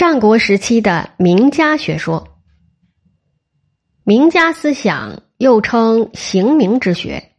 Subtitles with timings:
[0.00, 2.26] 战国时期的名家学说，
[4.02, 7.32] 名家思想又称刑名之学，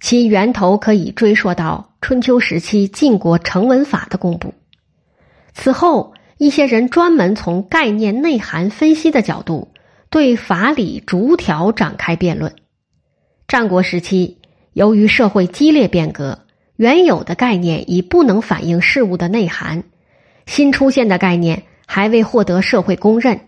[0.00, 4.54] 其源头可以追溯到春秋时期晋国成文法的公布。
[5.52, 9.74] 此后，一些人专门从概念内涵分析的角度，
[10.08, 12.56] 对法理逐条展开辩论。
[13.46, 14.38] 战国时期，
[14.72, 19.84] 由于社会激烈变革，原有的概念已不能反映事物的内涵，
[20.46, 21.64] 新出现的概念。
[21.86, 23.40] 还未获得社会公认，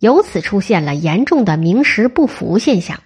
[0.00, 3.00] 由此出现了严重的名实不符现象。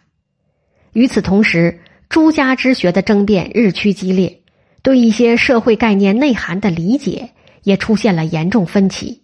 [0.92, 4.40] 与此同时，诸家之学的争辩日趋激烈，
[4.82, 7.30] 对一些社会概念内涵的理解
[7.62, 9.22] 也出现了严重分歧。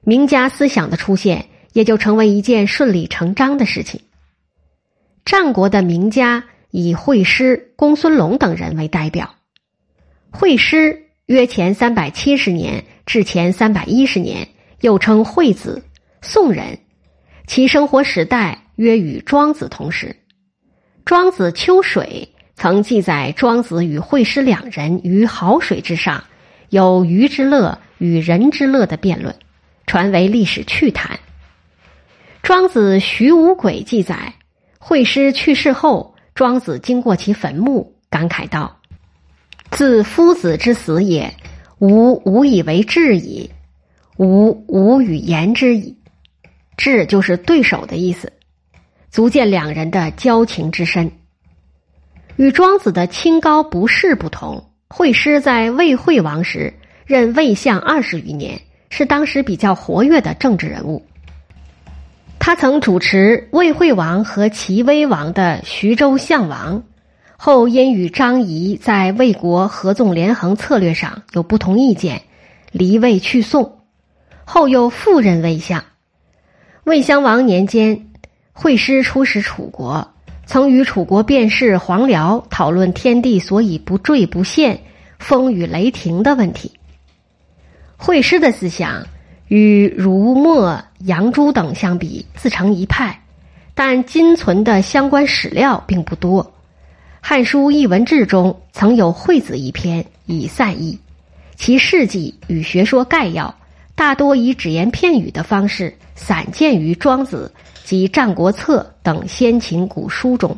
[0.00, 4.00] 名家思想的出现也就成为一件顺理成章的事情。
[5.24, 9.34] 战国的名家以惠施、公孙龙等人为代表。
[10.30, 14.48] 惠施约前三百七十年至前三百一十年。
[14.82, 15.80] 又称惠子，
[16.20, 16.76] 宋人，
[17.46, 20.14] 其生活时代约与庄子同时。
[21.04, 26.22] 庄子《秋水》曾记载庄子与惠施两人于濠水之上，
[26.70, 29.32] 有鱼之乐与人之乐的辩论，
[29.86, 31.18] 传为历史趣谈。
[32.42, 34.34] 庄子《徐无鬼》记载，
[34.80, 38.76] 惠施去世后，庄子经过其坟墓，感慨道
[39.70, 41.32] ：“自夫子之死也，
[41.78, 43.48] 吾无以为治矣。”
[44.16, 45.96] 无无语言之矣，
[46.76, 48.32] 智就是对手的意思，
[49.10, 51.10] 足见两人的交情之深。
[52.36, 56.74] 与庄子的清高不仕不同，惠施在魏惠王时
[57.04, 61.04] 任魏相二十余年，是当时比较活跃的政治人物。
[62.38, 66.82] 他曾主持魏惠王和齐威王的徐州相王，
[67.36, 72.22] 后因与张仪在魏国合纵连横策略上有不同意见，
[72.72, 73.81] 离魏去宋。
[74.44, 75.84] 后又复任魏相。
[76.84, 78.08] 魏襄王年间，
[78.52, 80.12] 惠施出使楚国，
[80.46, 84.80] 曾与楚国辩士黄辽讨论天地所以不坠不陷、
[85.18, 86.72] 风雨雷霆的问题。
[87.96, 89.06] 惠施的思想
[89.46, 93.22] 与儒墨杨朱等相比，自成一派，
[93.74, 96.44] 但今存的相关史料并不多。
[97.20, 100.98] 《汉书艺文志》中曾有惠子一篇，以散佚，
[101.54, 103.54] 其事迹与学说概要。
[104.02, 107.52] 大多以只言片语的方式散见于《庄子》
[107.88, 110.50] 及《战国策》等先秦古书中。《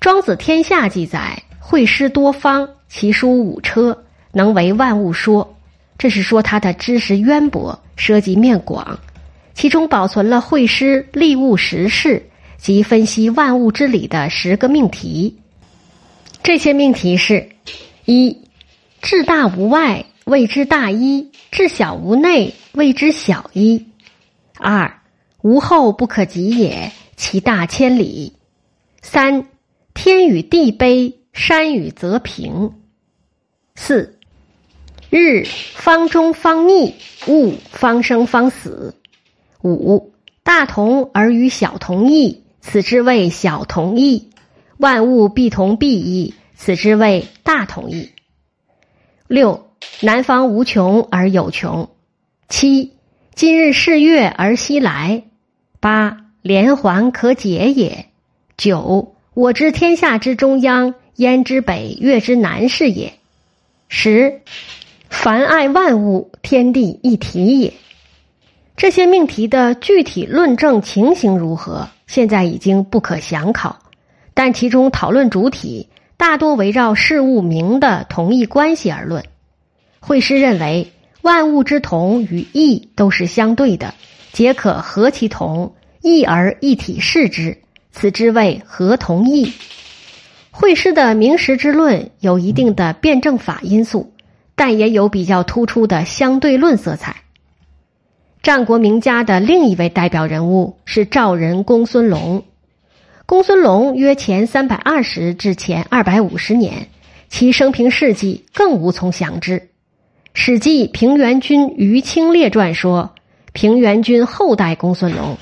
[0.00, 4.02] 庄子天下》记载，会师多方，其书五车，
[4.32, 5.54] 能为万物说。
[5.98, 8.98] 这是说他的知识渊博，涉及面广。
[9.52, 15.36] 其中保存了会师立物实事及分析万物之理的十个命题。
[16.42, 17.46] 这些命题是：
[18.06, 18.38] 一，
[19.02, 20.06] 至大无外。
[20.24, 23.86] 谓之大一，至小无内；谓之小一。
[24.56, 25.02] 二，
[25.42, 28.32] 无后不可及也，其大千里。
[29.02, 29.48] 三，
[29.92, 32.72] 天与地卑，山与泽平。
[33.74, 34.18] 四，
[35.10, 36.94] 日方中方逆，
[37.26, 38.94] 物方生方死。
[39.62, 44.30] 五，大同而与小同异，此之谓小同异。
[44.78, 48.08] 万物必同必异，此之谓大同异。
[49.28, 49.68] 六。
[50.04, 51.88] 南方无穷而有穷，
[52.48, 52.94] 七
[53.36, 55.22] 今日是月而西来，
[55.78, 58.06] 八连环可解也。
[58.56, 63.12] 九我知天下之中央，焉之北月之南是也。
[63.86, 64.40] 十
[65.08, 67.72] 凡爱万物，天地一体也。
[68.76, 73.78] 这些命题的具体论证情形如何，现在已经不可详考，
[74.34, 79.22] 但其中讨论主体大多围绕事物名的同义关系而论。
[80.04, 80.90] 惠施认为，
[81.22, 83.94] 万物之同与异都是相对的，
[84.32, 87.58] 皆可合其同，异而一体视之，
[87.92, 89.52] 此之谓合同异。
[90.50, 94.12] 惠施的名实之论有一定的辩证法因素，
[94.56, 97.22] 但也有比较突出的相对论色彩。
[98.42, 102.44] 战国名家的另一位代表人物是赵人公孙龙。
[103.24, 106.88] 公孙龙约前三百二十至前二百五十年，
[107.28, 109.60] 其生平事迹更无从详知。
[110.34, 113.14] 《史记·平原君于清列传》说，
[113.52, 115.36] 平原君后代公孙龙，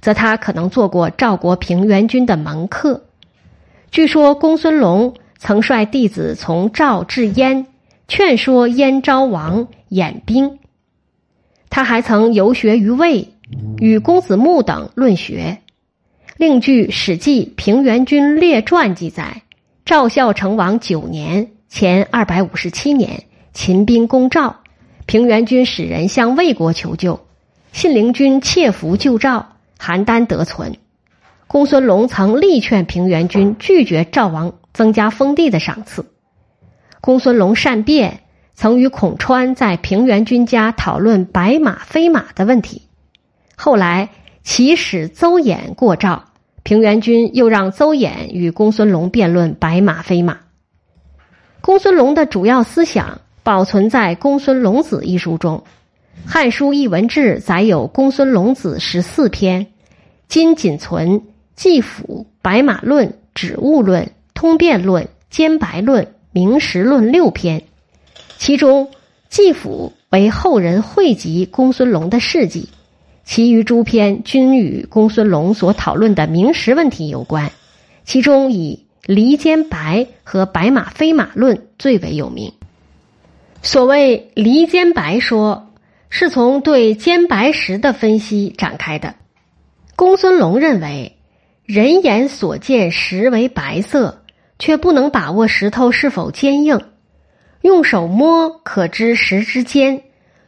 [0.00, 3.04] 则他可能做过赵国平原君的门客。
[3.90, 7.66] 据说公孙龙曾率弟子从赵至燕，
[8.08, 10.58] 劝说燕昭王演兵。
[11.68, 13.28] 他还曾游学于魏，
[13.78, 15.58] 与公子木等论学。
[16.38, 19.42] 另据《史记·平原君列传》记载，
[19.84, 23.24] 赵孝成王九年（前二百五十七年）。
[23.52, 24.56] 秦兵攻赵，
[25.06, 27.20] 平原君使人向魏国求救，
[27.72, 30.76] 信陵君窃符救赵，邯郸得存。
[31.46, 36.06] 公孙龙曾力劝平原君拒绝赵王增加封地的赏赐。
[37.00, 38.20] 公孙龙善辩，
[38.54, 42.82] 曾与孔川在平原君家讨论白马非马的问题。
[43.56, 44.10] 后来
[44.44, 46.26] 齐使邹衍过赵，
[46.62, 50.38] 平原君又让邹衍与公孙龙辩论白马非马。
[51.60, 55.62] 公孙龙的主要思想保存在《公孙龙子》一书中，
[56.30, 59.66] 《汉书艺文志》载有公孙龙子十四篇，
[60.28, 61.22] 今仅存。
[61.56, 67.64] 季府、白马论、指物论、通变论、兼白论、明实论六篇，
[68.38, 68.88] 其中
[69.28, 72.70] 季府为后人汇集公孙龙的事迹，
[73.24, 77.52] 其余诸篇均与公孙龙所讨论的明实问题有关。
[78.06, 82.54] 其中以离间白和白马非马论最为有名。
[83.62, 85.70] 所谓离间白说，
[86.08, 89.14] 是从对兼白石的分析展开的。
[89.96, 91.16] 公孙龙认为。
[91.66, 94.24] 人眼所见石为白色，
[94.58, 96.80] 却不能把握石头是否坚硬；
[97.60, 100.02] 用手摸可知石之坚，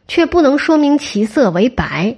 [0.05, 2.17] 却不能说明其色为白。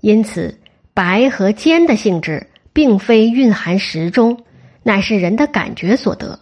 [0.00, 0.60] 因此，
[0.94, 4.44] 白和坚的性质并非蕴含石中，
[4.84, 6.38] 乃是人的感觉所得。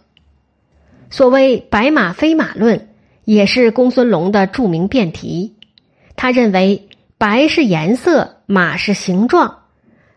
[1.09, 2.89] 所谓“白马非马论”，
[3.25, 5.55] 也是公孙龙的著名辩题。
[6.15, 9.63] 他认为，白是颜色，马是形状，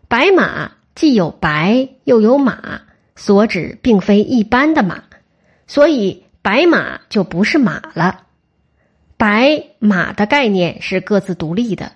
[0.07, 0.71] 白马。
[0.95, 2.81] 既有白又有马，
[3.15, 5.03] 所指并非一般的马，
[5.67, 8.23] 所以白马就不是马了。
[9.15, 11.91] 白马的概念是各自独立的，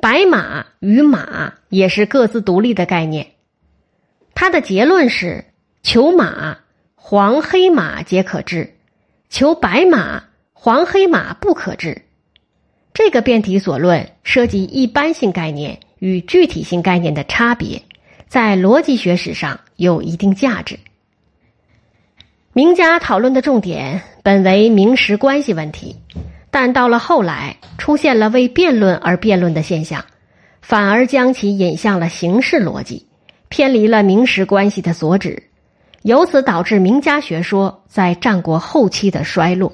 [0.00, 3.32] 白马与马也是各自独立的概念。
[4.34, 5.44] 他的结论是：
[5.82, 6.56] 求马
[6.94, 8.78] 黄黑马皆可治，
[9.28, 10.24] 求白马
[10.60, 12.02] 黄黑马不可治。
[12.92, 17.80] 这个辩题所论涉及一般性概念与具体性概念的差别。
[18.26, 20.76] 在逻辑学史上有一定价值。
[22.52, 25.94] 名家讨论的重点本为名实关系问题，
[26.50, 30.04] 但到了后来出现了为辩论而辩论的现象，
[30.60, 33.06] 反而将其引向了形式逻辑，
[33.48, 35.40] 偏离了名实关系的所指，
[36.02, 39.72] 由此导致名家学说在战国后期的衰落。